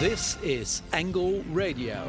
[0.00, 2.08] This is Angle Radio.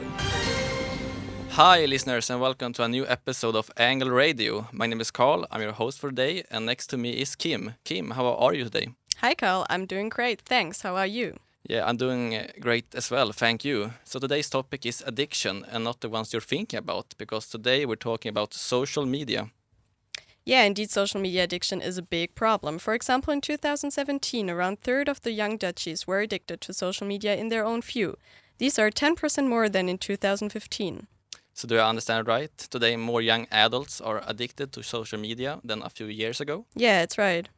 [1.51, 4.67] Hi, listeners, and welcome to a new episode of Angle Radio.
[4.71, 5.45] My name is Carl.
[5.51, 7.75] I'm your host for today, and next to me is Kim.
[7.83, 8.87] Kim, how are you today?
[9.17, 9.67] Hi, Carl.
[9.69, 10.41] I'm doing great.
[10.41, 10.81] Thanks.
[10.81, 11.37] How are you?
[11.69, 13.31] Yeah, I'm doing uh, great as well.
[13.31, 13.93] Thank you.
[14.03, 17.95] So today's topic is addiction and not the ones you're thinking about, because today we're
[17.97, 19.51] talking about social media.
[20.45, 22.77] Yeah, indeed, social media addiction is a big problem.
[22.77, 27.35] For example, in 2017, around third of the young Dutchies were addicted to social media
[27.35, 28.15] in their own view.
[28.59, 31.07] These are 10% more than in 2015.
[31.53, 32.55] So do I understand right?
[32.57, 36.65] Today, more young adults are addicted to social media than a few years ago.
[36.75, 37.49] Yeah, it's right.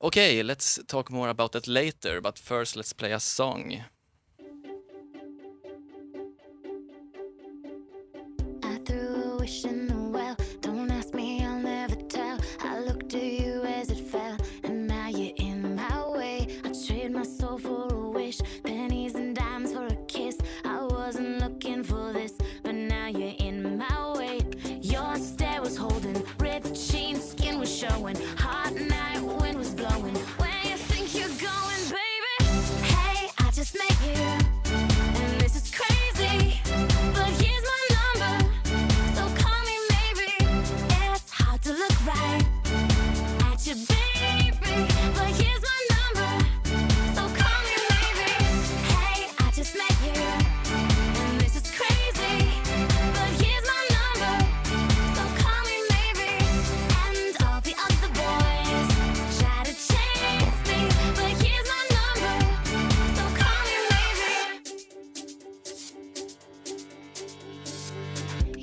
[0.00, 3.82] Okay, let's talk more about that later, but first let's play a song.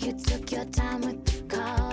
[0.06, 1.85] You took your time with the call.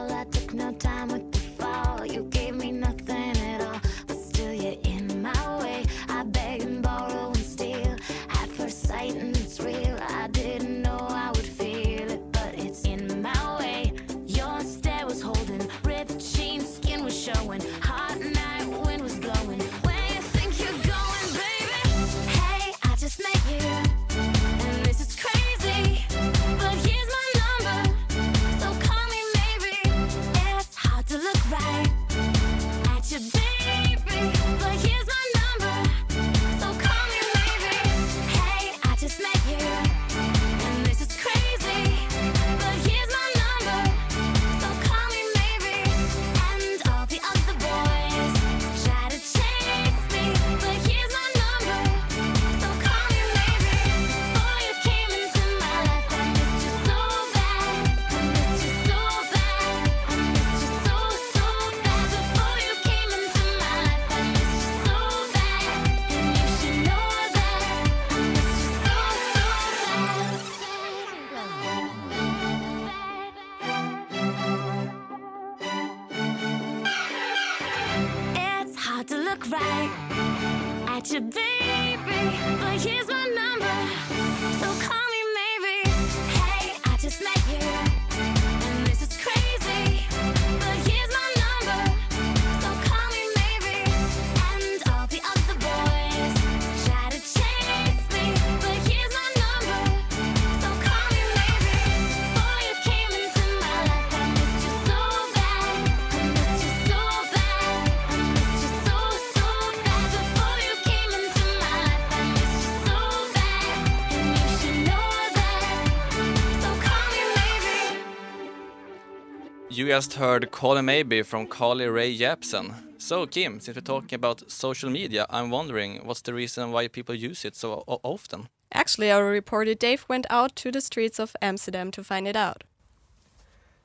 [119.82, 122.72] You just heard Call Me Maybe from Carly Rae Jepsen.
[122.98, 127.16] So, Kim, since we're talking about social media, I'm wondering what's the reason why people
[127.16, 128.48] use it so often?
[128.72, 132.62] Actually, our reporter Dave went out to the streets of Amsterdam to find it out.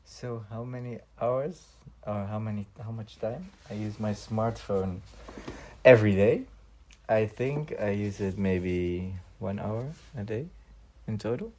[0.06, 1.64] So how many hours
[2.06, 5.00] or how many how much time I use my smartphone
[5.84, 6.44] every day?
[7.10, 10.46] I think I use it maybe one hour a day
[11.08, 11.52] in total.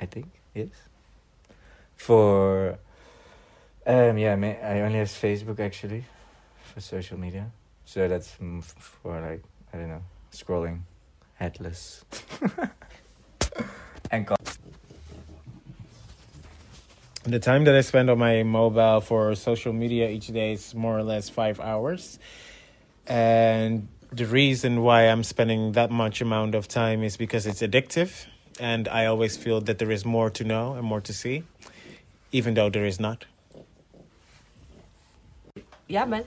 [0.00, 0.68] I think yes.
[1.96, 2.78] For
[3.88, 6.04] um yeah, ma- I only have Facebook actually
[6.74, 7.50] for social media.
[7.84, 9.42] So that's for like
[9.72, 10.02] I don't know
[10.32, 10.80] scrolling,
[11.34, 12.04] headless,
[14.10, 14.26] and.
[14.26, 14.36] co-
[17.24, 20.96] The time that I spend on my mobile for social media each day is more
[20.96, 22.18] or less five hours.
[23.06, 28.24] And the reason why I'm spending that much amount of time is because it's addictive.
[28.58, 31.42] And I always feel that there is more to know and more to see,
[32.32, 33.26] even though there is not.
[35.88, 36.24] Yeah, man.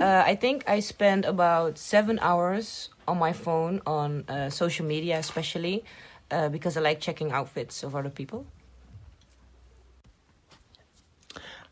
[0.00, 5.18] Uh, I think I spend about seven hours on my phone on uh, social media,
[5.18, 5.84] especially
[6.30, 8.46] uh, because I like checking outfits of other people.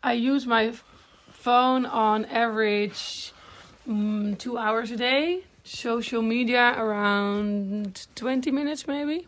[0.02, 0.74] I use my
[1.30, 3.32] phone on average
[3.88, 5.44] mm, two hours a day.
[5.64, 9.26] Social media around 20 minutes maybe.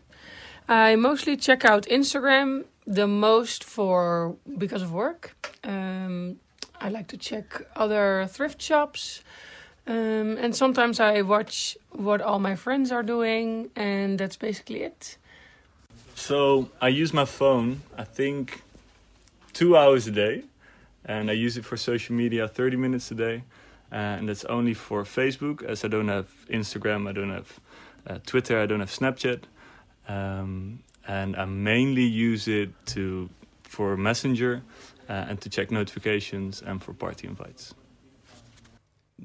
[0.67, 5.35] I mostly check out Instagram the most for because of work.
[5.63, 6.39] Um,
[6.83, 9.23] I like to check other thrift shops.
[9.87, 15.17] Um, and sometimes I watch what all my friends are doing, and that's basically it.
[16.15, 18.61] So I use my phone, I think,
[19.53, 20.43] two hours a day,
[21.05, 23.43] and I use it for social media 30 minutes a day,
[23.91, 27.59] uh, and that's only for Facebook, as I don't have Instagram, I don't have
[28.07, 29.43] uh, Twitter, I don't have Snapchat,
[30.09, 33.29] um, and I mainly use it to
[33.63, 34.61] for Messenger
[35.07, 37.73] and to check notifications and for party invites.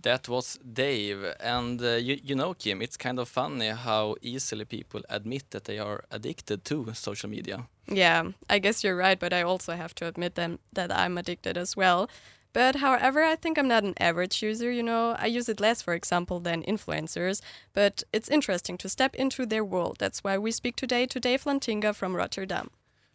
[0.02, 1.25] That was Dave.
[1.40, 5.64] And uh, you, you know, Kim, it's kind of funny how easily people admit that
[5.64, 7.66] they are addicted to social media.
[7.86, 11.56] Yeah, I guess you're right, but I also have to admit them that I'm addicted
[11.56, 12.08] as well.
[12.52, 15.14] But however, I think I'm not an average user, you know.
[15.19, 17.40] I use it less, for example, than influencers,
[17.72, 19.96] but it's interesting to step into their world.
[19.98, 22.70] That's why we speak today to Dave Lantinga from Rotterdam.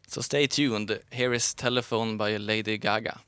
[0.07, 0.99] So stay tuned.
[1.11, 3.19] Here is Telephone by Lady Gaga.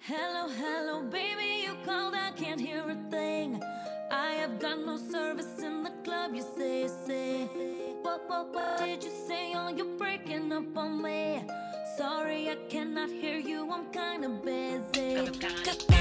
[0.00, 3.60] Hello, hello, baby, you called, I can't hear a thing.
[4.10, 7.48] I have got no service in the club, you say, say.
[8.02, 9.52] What, what, what did you say?
[9.56, 11.42] Oh, you're breaking up on me.
[11.96, 15.14] Sorry, I cannot hear you, I'm kinda busy.
[15.14, 15.30] Kinda.
[15.32, 15.95] Kinda busy.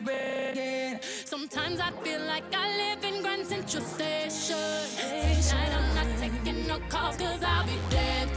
[0.00, 1.00] My.
[1.24, 4.56] Sometimes I feel like I live in Grand Central Station.
[4.96, 8.33] Tonight I'm not taking no calls cause I'll be dancing.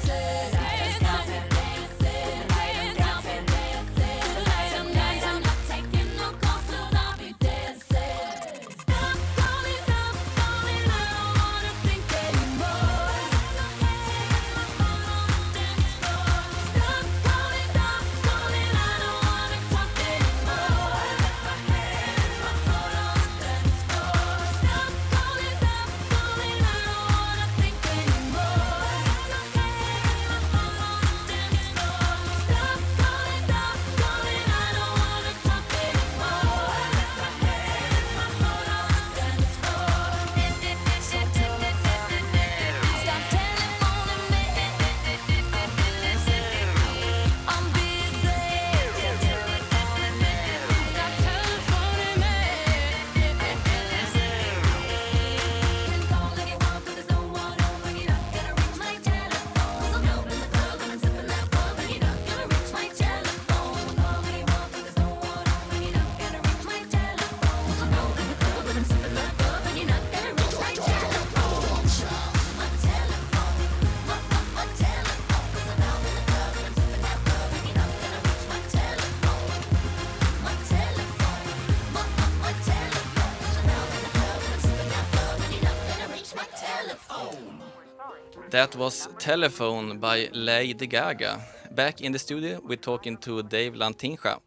[88.57, 91.39] That was Telephone by Lady Gaga.
[91.69, 94.39] Back in the studio, we're talking to Dave Lantinga,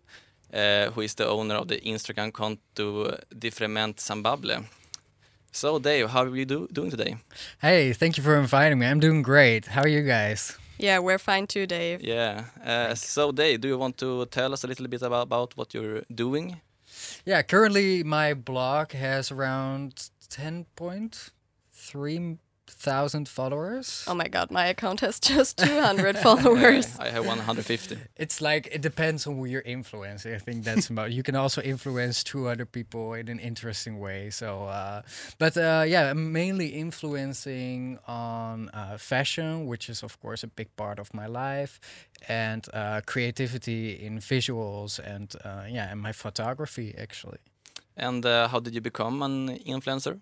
[0.52, 4.64] uh, who is the owner of the Instagram konto Differement Sambable.
[5.52, 7.18] So, Dave, how are you do- doing today?
[7.62, 8.86] Hey, thank you for inviting me.
[8.86, 9.66] I'm doing great.
[9.66, 10.58] How are you guys?
[10.76, 12.02] Yeah, we're fine too, Dave.
[12.02, 12.46] Yeah.
[12.64, 15.72] Uh, so, Dave, do you want to tell us a little bit about, about what
[15.72, 16.60] you're doing?
[17.24, 22.38] Yeah, currently my blog has around 10.3
[22.70, 24.04] thousand followers.
[24.06, 26.98] Oh my god, my account has just 200 followers.
[26.98, 27.98] I have 150.
[28.16, 30.34] It's like it depends on who you're influencing.
[30.34, 31.12] I think that's about.
[31.12, 34.30] You can also influence two other people in an interesting way.
[34.30, 35.02] So, uh,
[35.38, 40.74] but uh, yeah, I'm mainly influencing on uh, fashion, which is of course a big
[40.76, 41.80] part of my life,
[42.28, 47.38] and uh, creativity in visuals and uh, yeah, and my photography actually.
[47.96, 50.20] And uh, how did you become an influencer?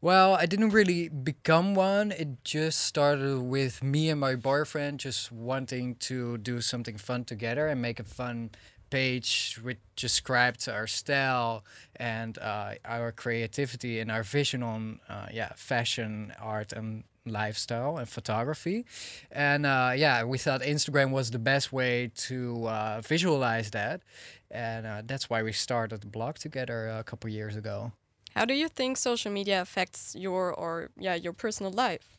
[0.00, 2.12] Well, I didn't really become one.
[2.12, 7.66] It just started with me and my boyfriend just wanting to do something fun together
[7.66, 8.50] and make a fun
[8.90, 11.64] page which described our style
[11.96, 18.08] and uh, our creativity and our vision on uh, yeah fashion, art, and lifestyle and
[18.08, 18.84] photography.
[19.30, 24.02] And uh, yeah, we thought Instagram was the best way to uh, visualize that,
[24.50, 27.92] and uh, that's why we started the blog together a couple years ago.
[28.34, 32.16] How do you think social media affects your or yeah your personal life?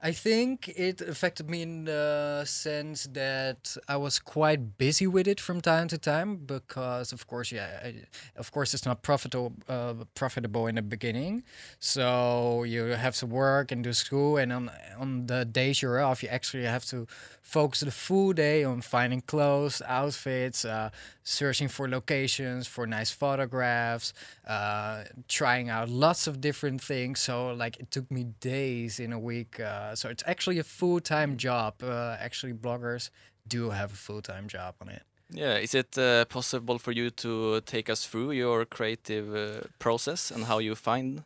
[0.00, 5.40] I think it affected me in the sense that I was quite busy with it
[5.40, 7.94] from time to time because, of course, yeah, I,
[8.36, 11.42] of course, it's not profitable uh, profitable in the beginning.
[11.80, 16.22] So you have to work and do school, and on on the days you're off,
[16.22, 17.08] you actually have to
[17.42, 20.90] focus the full day on finding clothes, outfits, uh,
[21.28, 24.14] searching for locations, for nice photographs,
[24.46, 27.20] uh, trying out lots of different things.
[27.20, 29.60] So like it took me days in a week.
[29.60, 31.82] Uh, so it's actually a full time job.
[31.82, 33.10] Uh, actually, bloggers
[33.46, 35.02] do have a full time job on it.
[35.30, 40.30] Yeah, is it uh, possible for you to take us through your creative uh, process
[40.30, 41.24] and how you find?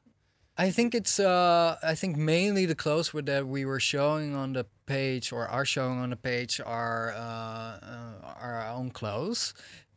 [0.59, 1.19] I think it's.
[1.19, 5.65] Uh, I think mainly the clothes that we were showing on the page or are
[5.65, 9.55] showing on the page are uh, uh, our own clothes,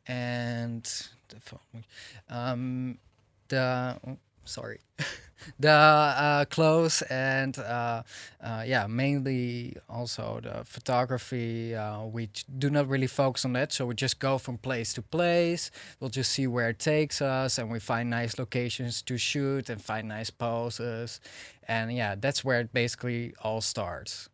[0.08, 0.84] and
[1.30, 1.86] the phone-
[2.30, 2.98] um,
[3.48, 4.80] the oh, sorry,
[5.60, 8.04] the uh, clothes and uh,
[8.42, 11.76] uh, yeah, mainly also the photography.
[11.76, 15.02] Uh, we do not really focus on that, so we just go from place to
[15.02, 15.72] place.
[16.00, 19.82] We'll just see where it takes us, and we find nice locations to shoot and
[19.82, 21.20] find nice poses,
[21.68, 24.30] and yeah, that's where it basically all starts.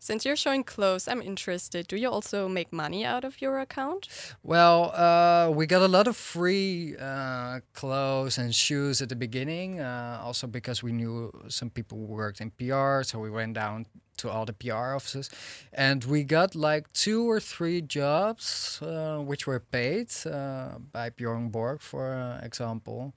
[0.00, 1.88] Since you're showing clothes, I'm interested.
[1.88, 4.08] Do you also make money out of your account?
[4.42, 9.80] Well, uh, we got a lot of free uh, clothes and shoes at the beginning,
[9.80, 13.86] uh, also because we knew some people worked in PR, so we went down
[14.18, 15.30] to all the PR offices,
[15.72, 21.50] and we got like two or three jobs uh, which were paid uh, by Bjorn
[21.50, 23.14] Borg, for example.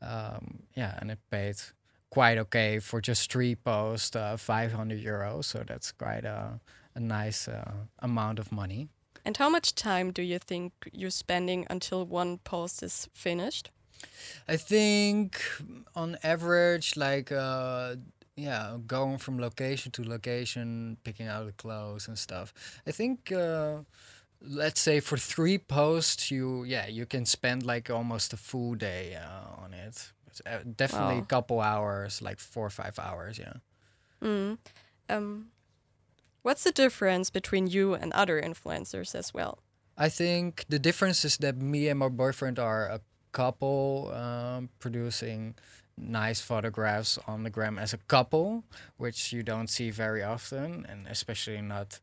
[0.00, 1.56] Um, yeah, and it paid
[2.12, 5.44] quite okay for just three posts, uh, 500 euros.
[5.46, 6.60] So that's quite a,
[6.94, 8.88] a nice uh, amount of money.
[9.24, 13.70] And how much time do you think you're spending until one post is finished?
[14.46, 15.40] I think
[15.96, 17.96] on average, like, uh,
[18.36, 22.52] yeah, going from location to location, picking out the clothes and stuff.
[22.86, 23.78] I think, uh,
[24.42, 29.16] let's say for three posts, you, yeah, you can spend like almost a full day
[29.16, 30.12] uh, on it.
[30.46, 33.54] Uh, definitely a couple hours, like four or five hours, yeah.
[34.22, 34.58] Mm.
[35.08, 35.48] Um,
[36.42, 39.58] what's the difference between you and other influencers as well?
[39.96, 43.00] I think the difference is that me and my boyfriend are a
[43.32, 45.54] couple um, producing
[45.96, 48.64] nice photographs on the gram as a couple,
[48.96, 52.00] which you don't see very often, and especially not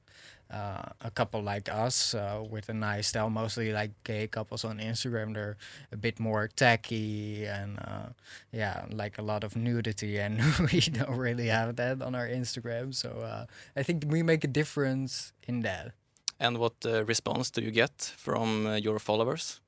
[0.52, 3.30] uh, a couple like us uh, with a nice style.
[3.30, 5.58] Mostly like gay couples on Instagram, they're
[5.92, 8.10] a bit more tacky and uh,
[8.52, 10.42] yeah, like a lot of nudity, and
[10.72, 12.94] we don't really have that on our Instagram.
[12.94, 15.94] So uh, I think we make a difference in that.
[16.40, 19.60] And what uh, response do you get from uh, your followers?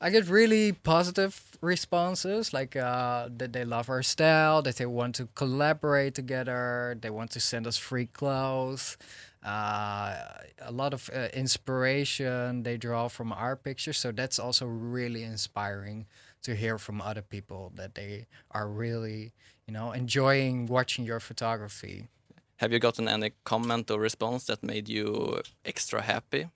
[0.00, 5.14] I get really positive responses, like uh, that they love our style, that they want
[5.16, 8.96] to collaborate together, they want to send us free clothes.
[9.44, 10.16] Uh,
[10.60, 16.06] a lot of uh, inspiration they draw from our pictures, so that's also really inspiring
[16.42, 19.32] to hear from other people that they are really,
[19.66, 22.08] you know, enjoying watching your photography.
[22.56, 26.48] Have you gotten any comment or response that made you extra happy?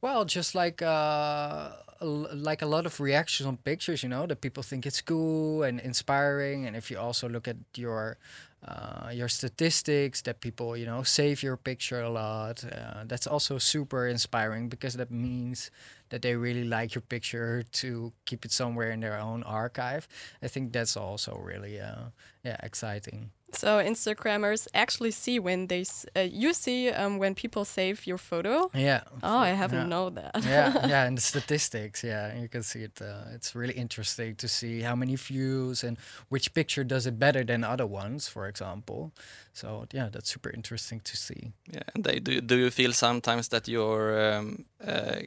[0.00, 1.70] Well, just like uh,
[2.04, 5.80] like a lot of reactions on pictures, you know, that people think it's cool and
[5.80, 6.66] inspiring.
[6.66, 8.18] And if you also look at your
[8.66, 12.64] uh, your statistics that people you know save your picture a lot.
[12.64, 15.70] Uh, that's also super inspiring because that means
[16.08, 20.08] that they really like your picture to keep it somewhere in their own archive.
[20.42, 22.10] I think that's also really uh,
[22.44, 23.30] yeah exciting.
[23.58, 28.18] So Instagrammers actually see when they s- uh, you see um, when people save your
[28.18, 28.70] photo.
[28.74, 29.00] Yeah.
[29.22, 29.88] Oh, I haven't Yeah.
[29.88, 30.44] know that.
[30.44, 33.00] yeah, yeah, and the statistics, yeah, you can see it.
[33.00, 35.96] Uh, it's really interesting to see how many views and
[36.28, 39.10] which picture does it better than other ones, for example.
[39.52, 41.52] So yeah, that's super interesting to see.
[41.72, 45.20] Yeah, and they, do do you feel sometimes that you're um, uh,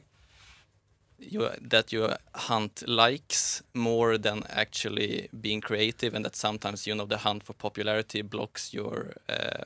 [1.20, 7.06] you that you hunt likes more than actually being creative, and that sometimes you know
[7.06, 9.64] the hunt for popularity blocks your uh,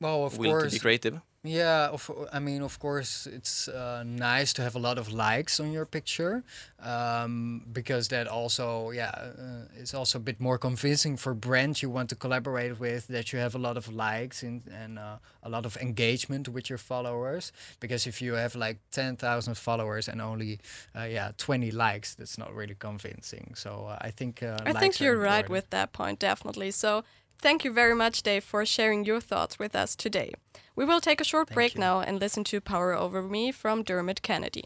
[0.00, 1.20] Well, of will to be creative?
[1.46, 5.60] Yeah, of, I mean, of course, it's uh, nice to have a lot of likes
[5.60, 6.42] on your picture
[6.82, 11.90] um, because that also, yeah, uh, it's also a bit more convincing for brands you
[11.90, 15.50] want to collaborate with that you have a lot of likes and, and uh, a
[15.50, 17.52] lot of engagement with your followers.
[17.78, 20.60] Because if you have like 10,000 followers and only,
[20.98, 23.52] uh, yeah, 20 likes, that's not really convincing.
[23.54, 26.70] So uh, I think uh, I think you're right with that point, definitely.
[26.70, 27.04] So
[27.44, 30.32] thank you very much, Dave, for sharing your thoughts with us today.
[30.74, 34.22] We will take a short break now and listen to Power Over Me from Dermot
[34.22, 34.64] Kennedy.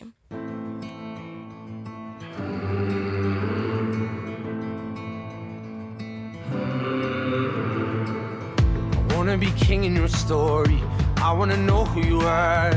[9.11, 10.80] I wanna be king in your story.
[11.16, 12.73] I wanna know who you are.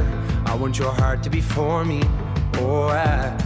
[0.47, 2.01] I want your heart to be for me.
[2.55, 3.37] Oh, I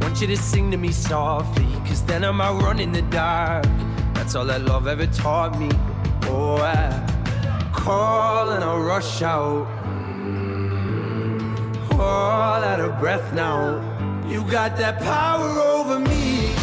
[0.00, 1.66] want you to sing to me softly.
[1.88, 3.66] Cause then I might run in the dark.
[4.22, 5.68] That's all that love ever taught me.
[6.30, 9.66] Oh, I call and I rush out.
[11.98, 13.82] All out of breath now.
[14.28, 16.54] You got that power over me.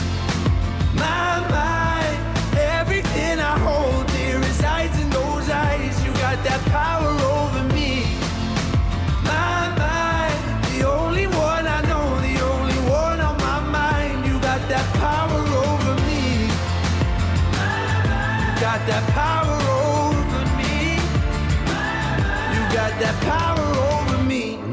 [0.95, 6.01] My mind, everything I hold dear resides in those eyes.
[6.05, 7.18] You got that power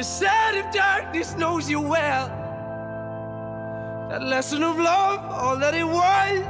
[0.00, 2.28] You decide of darkness knows you well.
[4.08, 6.40] That lesson of love, all that it was,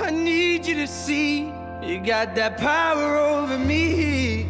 [0.00, 1.52] I need you to see.
[1.84, 4.48] You got that power over me.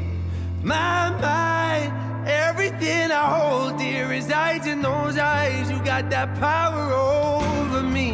[0.63, 1.93] My mind,
[2.27, 5.71] everything I hold dear resides in those eyes.
[5.71, 8.13] You got that power over me.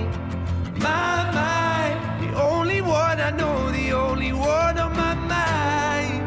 [0.75, 6.21] My mind, the only one I know, the only one on my mind.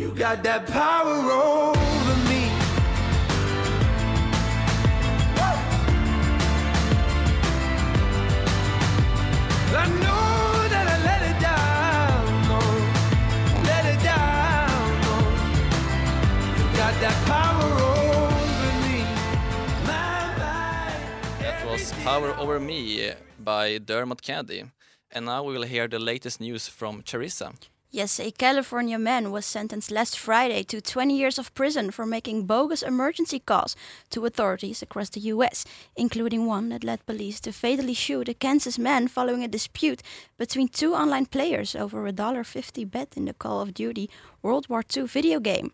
[0.00, 1.75] You got that power over
[22.06, 24.62] Power Over Me by Dermot Kennedy.
[25.10, 27.52] And now we will hear the latest news from Charissa.
[27.90, 32.46] Yes, a California man was sentenced last Friday to 20 years of prison for making
[32.46, 33.74] bogus emergency calls
[34.10, 35.64] to authorities across the US,
[35.96, 40.00] including one that led police to fatally shoot a Kansas man following a dispute
[40.38, 44.08] between two online players over a $1.50 bet in the Call of Duty
[44.42, 45.72] World War II video game.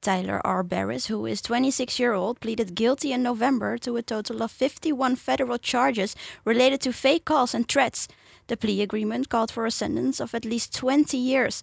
[0.00, 0.62] Tyler R.
[0.62, 5.16] Barriss, who is 26 year old, pleaded guilty in November to a total of 51
[5.16, 8.08] federal charges related to fake calls and threats.
[8.46, 11.62] The plea agreement called for a sentence of at least 20 years.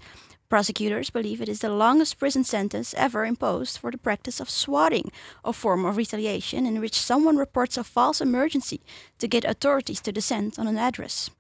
[0.50, 5.12] Prosecutors believe it is the longest prison sentence ever imposed for the practice of swatting,
[5.44, 8.82] a form of retaliation in which someone reports a false emergency
[9.18, 11.32] to get authorities to descend on an address.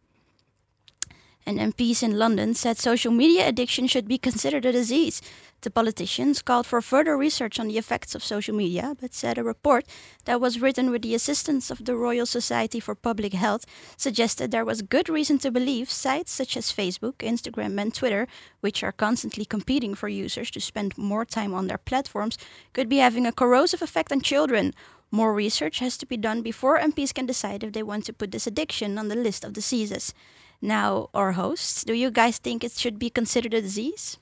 [1.46, 5.22] And MPs in London said social media addiction should be considered a disease.
[5.64, 9.44] The politicians called for further research on the effects of social media, but said a
[9.44, 9.86] report
[10.26, 14.66] that was written with the assistance of the Royal Society for Public Health suggested there
[14.66, 18.28] was good reason to believe sites such as Facebook, Instagram, and Twitter,
[18.60, 22.38] which are constantly competing for users to spend more time on their platforms,
[22.74, 24.74] could be having a corrosive effect on children.
[25.12, 28.32] More research has to be done before MPs can decide if they want to put
[28.32, 30.14] this addiction on the list of diseases.
[30.64, 34.18] Now, our hosts, do you guys think it should be considered a disease?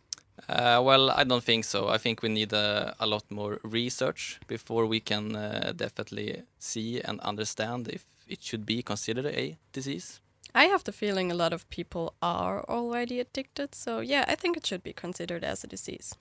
[0.49, 1.88] Uh, well, I don't think so.
[1.88, 6.99] I think we need uh, a lot more research before we can uh, definitely see
[6.99, 10.19] and understand if it should be considered a disease.
[10.56, 14.58] I have the feeling a lot of people are already addicted, so yeah, I think
[14.58, 16.15] it should be considered as a disease.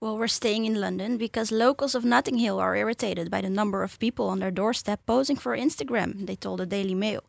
[0.00, 3.82] Well, we're staying in London because locals of Notting Hill are irritated by the number
[3.82, 7.24] of people on their doorstep posing for Instagram, they told the Daily Mail.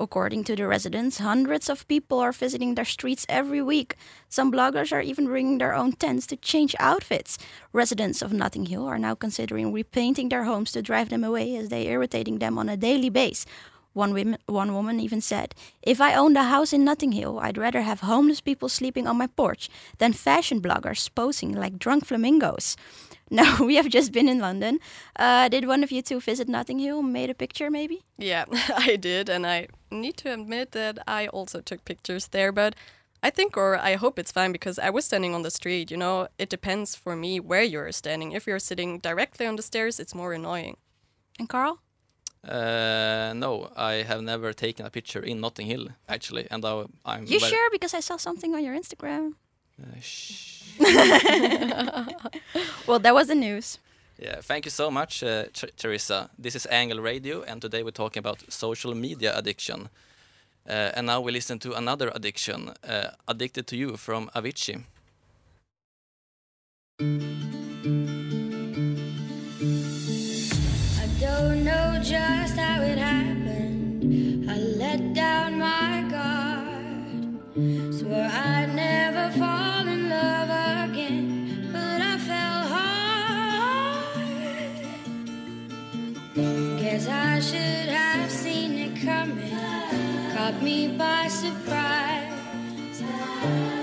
[0.00, 3.96] According to the residents, hundreds of people are visiting their streets every week.
[4.28, 7.36] Some bloggers are even bringing their own tents to change outfits.
[7.72, 11.68] Residents of Notting Hill are now considering repainting their homes to drive them away as
[11.68, 13.44] they irritating them on a daily basis.
[13.92, 17.80] One, one woman even said, If I owned a house in Notting Hill, I'd rather
[17.80, 22.76] have homeless people sleeping on my porch than fashion bloggers posing like drunk flamingos.
[23.30, 24.78] Now, we have just been in London.
[25.14, 27.02] Uh, did one of you two visit Notting Hill?
[27.02, 28.00] Made a picture, maybe?
[28.16, 32.74] Yeah, I did, and I need to admit that I also took pictures there, but
[33.22, 35.96] I think or I hope it's fine because I was standing on the street, you
[35.96, 38.32] know, it depends for me where you're standing.
[38.32, 40.76] If you're sitting directly on the stairs, it's more annoying.
[41.38, 41.80] And Carl?
[42.46, 47.26] Uh, no, I have never taken a picture in Notting Hill actually, and I, I'm
[47.26, 47.70] You sure?
[47.70, 49.32] Because I saw something on your Instagram.
[49.80, 50.54] Uh, shh.
[52.86, 53.78] well, that was the news.
[54.20, 55.44] Yeah, thank you so much, uh,
[55.76, 56.28] Teresa.
[56.36, 59.88] This is Angle Radio, and today we're talking about social media addiction.
[60.68, 64.82] Uh, and now we listen to another addiction, uh, Addicted to You from Avicii.
[67.00, 67.04] I
[71.20, 72.00] don't know
[87.38, 89.52] I should have seen it coming.
[90.34, 92.32] Caught me by surprise.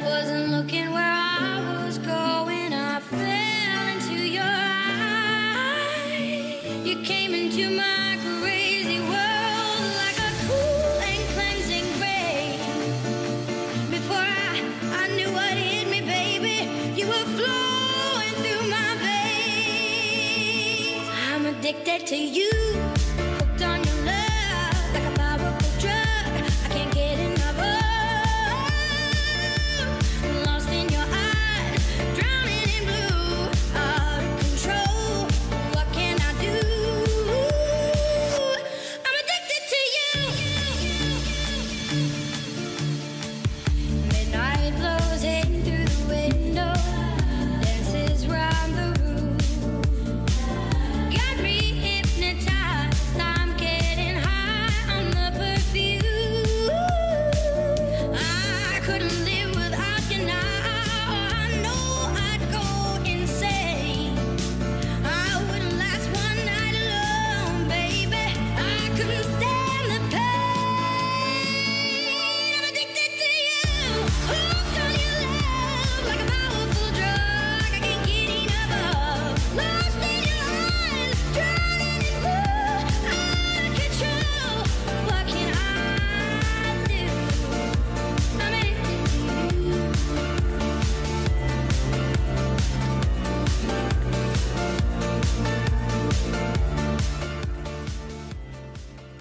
[0.03, 2.73] Wasn't looking where I was going.
[2.73, 4.43] I fell into your
[5.63, 6.65] eyes.
[6.85, 12.59] You came into my crazy world like a cool and cleansing rain.
[13.89, 14.59] Before I,
[15.01, 16.67] I knew what hit me, baby,
[16.99, 21.07] you were flowing through my veins.
[21.29, 22.51] I'm addicted to you.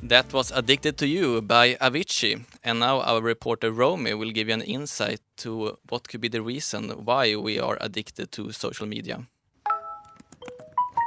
[0.09, 2.45] That was Addicted to You by Avicii.
[2.63, 6.43] And now our reporter Romy will give you an insight to what could be the
[6.43, 9.27] reason why we are addicted to social media.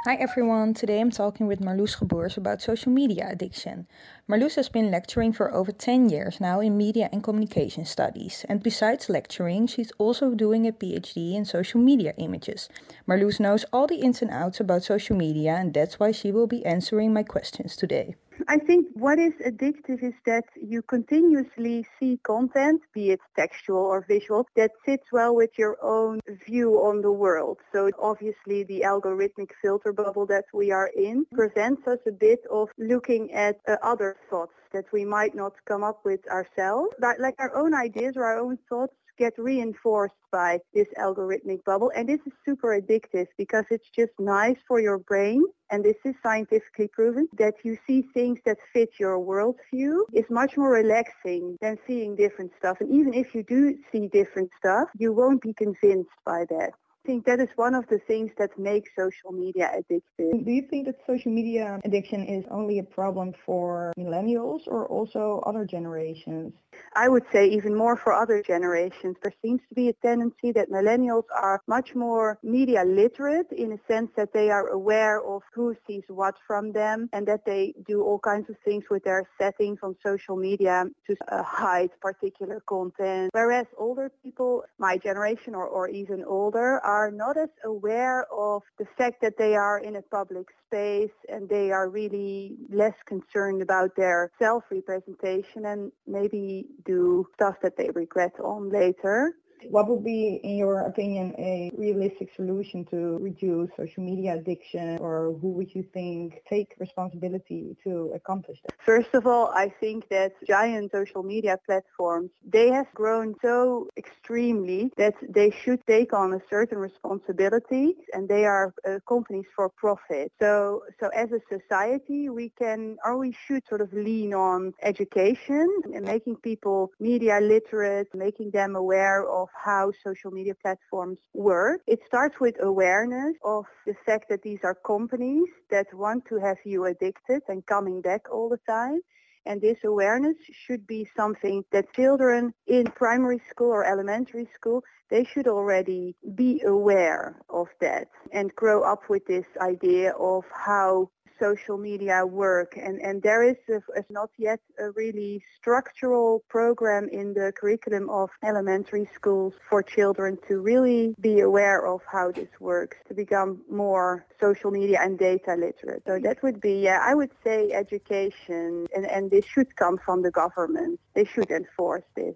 [0.04, 3.86] Hi everyone, today I'm talking with Marloes Geboers about social media addiction.
[4.28, 8.62] Marloes has been lecturing for over 10 years now in media and communication studies, and
[8.62, 12.68] besides lecturing, she's also doing a PhD in social media images.
[13.06, 16.46] Marloes knows all the ins and outs about social media, and that's why she will
[16.46, 18.16] be answering my questions today.
[18.46, 24.04] I think what is addictive is that you continuously see content, be it textual or
[24.06, 27.58] visual, that sits well with your own view on the world.
[27.72, 32.68] So obviously the algorithmic filter bubble that we are in presents us a bit of
[32.78, 36.92] looking at uh, other thoughts that we might not come up with ourselves.
[37.00, 41.90] But like our own ideas or our own thoughts get reinforced by this algorithmic bubble.
[41.96, 45.42] And this is super addictive because it's just nice for your brain.
[45.70, 50.00] And this is scientifically proven that you see things that fit your worldview.
[50.12, 52.78] Is much more relaxing than seeing different stuff.
[52.80, 56.72] And even if you do see different stuff you won't be convinced by that.
[57.08, 60.44] I think that is one of the things that makes social media addictive.
[60.44, 65.42] Do you think that social media addiction is only a problem for millennials or also
[65.46, 66.52] other generations?
[66.94, 69.16] I would say even more for other generations.
[69.22, 73.78] There seems to be a tendency that millennials are much more media literate in a
[73.90, 78.02] sense that they are aware of who sees what from them and that they do
[78.02, 83.30] all kinds of things with their settings on social media to uh, hide particular content.
[83.32, 88.86] Whereas older people, my generation or, or even older, are not as aware of the
[88.96, 93.94] fact that they are in a public space and they are really less concerned about
[93.96, 99.34] their self-representation and maybe do stuff that they regret on later.
[99.70, 105.36] What would be, in your opinion, a realistic solution to reduce social media addiction or
[105.40, 108.74] who would you think take responsibility to accomplish that?
[108.84, 114.90] First of all, I think that giant social media platforms, they have grown so extremely
[114.96, 120.32] that they should take on a certain responsibility and they are uh, companies for profit.
[120.40, 125.68] So, so as a society, we can or we should sort of lean on education
[125.94, 131.80] and making people media literate, making them aware of how social media platforms work.
[131.86, 136.58] It starts with awareness of the fact that these are companies that want to have
[136.64, 139.00] you addicted and coming back all the time.
[139.46, 145.24] And this awareness should be something that children in primary school or elementary school, they
[145.24, 151.78] should already be aware of that and grow up with this idea of how social
[151.78, 157.34] media work and, and there is a, is not yet a really structural program in
[157.34, 162.96] the curriculum of elementary schools for children to really be aware of how this works
[163.08, 166.02] to become more social media and data literate.
[166.06, 170.22] So that would be, yeah, I would say education and, and this should come from
[170.22, 171.00] the government.
[171.14, 172.34] They should enforce this.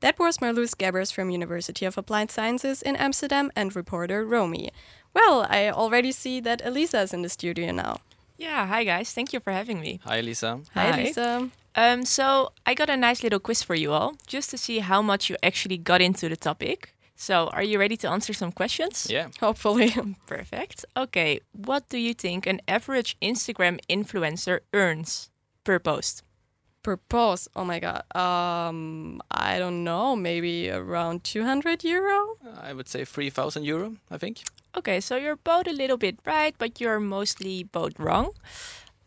[0.00, 4.70] That was Marloes Geboers from University of Applied Sciences in Amsterdam and reporter Romy.
[5.14, 7.96] Well, I already see that Elisa is in the studio now.
[8.38, 9.12] Yeah, hi guys.
[9.12, 10.00] Thank you for having me.
[10.04, 10.60] Hi, Lisa.
[10.74, 11.50] Hi, Lisa.
[11.74, 15.02] Um, so I got a nice little quiz for you all, just to see how
[15.02, 16.92] much you actually got into the topic.
[17.18, 19.06] So, are you ready to answer some questions?
[19.08, 19.28] Yeah.
[19.40, 19.94] Hopefully.
[20.26, 20.84] Perfect.
[20.96, 21.40] Okay.
[21.52, 25.30] What do you think an average Instagram influencer earns
[25.64, 26.22] per post?
[26.86, 28.04] Per post, oh my god.
[28.14, 32.36] Um, I don't know, maybe around 200 euro?
[32.62, 34.42] I would say 3,000 euro, I think.
[34.78, 38.34] Okay, so you're both a little bit right, but you're mostly both wrong.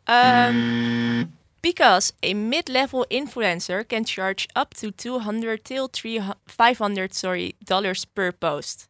[0.07, 8.03] Um, because a mid-level influencer can charge up to 200 till 300 500 sorry dollars
[8.03, 8.89] per post.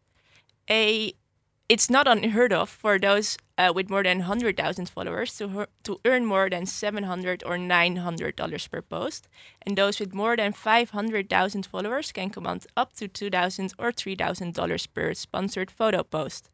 [0.67, 1.13] A
[1.69, 5.99] it's not unheard of for those uh, with more than 100,000 followers to her- to
[6.05, 9.27] earn more than 700 or 900 dollars per post,
[9.65, 14.87] and those with more than 500,000 followers can command up to 2,000 or 3,000 dollars
[14.87, 16.49] per sponsored photo post.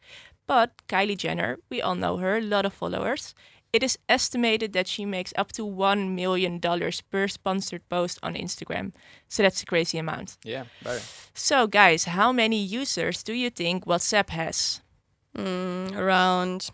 [0.47, 3.33] But Kylie Jenner, we all know her, a lot of followers.
[3.73, 6.59] It is estimated that she makes up to $1 million
[7.11, 8.93] per sponsored post on Instagram.
[9.27, 10.37] So that's a crazy amount.
[10.45, 11.01] Yeah, very.
[11.33, 14.81] So, guys, how many users do you think WhatsApp has?
[15.37, 16.69] Mm, around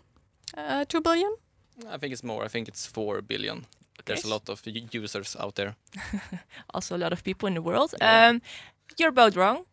[0.56, 1.34] uh, 2 billion?
[1.90, 2.44] I think it's more.
[2.44, 3.66] I think it's 4 billion.
[3.96, 4.62] But there's a lot of
[4.92, 5.74] users out there.
[6.74, 7.94] Also, a lot of people in the world.
[8.00, 8.40] Um,
[8.98, 9.64] you're both wrong.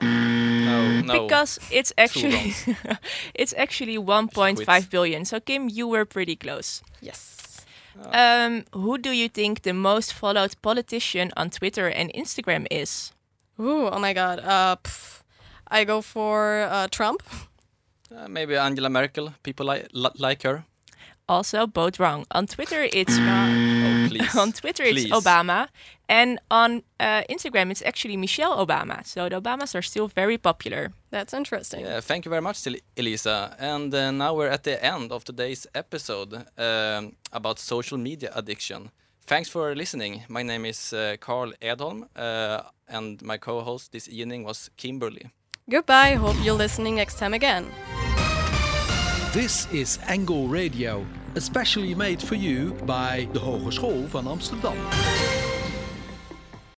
[0.00, 1.22] No, no.
[1.22, 2.54] Because it's actually
[3.34, 5.24] it's actually 1.5 billion.
[5.24, 6.82] So Kim, you were pretty close.
[7.00, 7.64] Yes.
[8.12, 13.12] Um, who do you think the most followed politician on Twitter and Instagram is?
[13.58, 14.40] Ooh, oh my god.
[14.40, 15.22] Uh, pff,
[15.68, 17.22] I go for uh, Trump.
[18.10, 19.32] Uh, maybe Angela Merkel.
[19.42, 20.64] People li- li- like her.
[21.28, 22.24] Also, both wrong.
[22.30, 25.68] On Twitter, it's Oh, on Twitter it's Obama,
[26.08, 29.04] and on uh, Instagram it's actually Michelle Obama.
[29.04, 30.92] So the Obamas are still very popular.
[31.10, 31.80] That's interesting.
[31.80, 32.66] Yeah, thank you very much,
[32.96, 33.56] Elisa.
[33.58, 38.90] And uh, now we're at the end of today's episode um, about social media addiction.
[39.26, 40.22] Thanks for listening.
[40.28, 45.30] My name is uh, Carl Edholm, uh, and my co-host this evening was Kimberly.
[45.68, 46.14] Goodbye.
[46.14, 47.66] Hope you're listening next time again.
[49.32, 54.76] This is Angle Radio, especially made for you by de Hogeschool van Amsterdam.